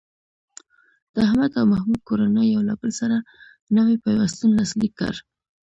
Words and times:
د 1.13 1.15
احمد 1.27 1.51
او 1.59 1.65
محمود 1.73 2.01
کورنۍ 2.07 2.47
یو 2.49 2.61
له 2.69 2.73
بل 2.79 2.91
سره 2.99 3.17
نوی 3.77 3.95
پیوستون 4.03 4.49
لاسلیک 4.57 4.93
کړ. 4.99 5.13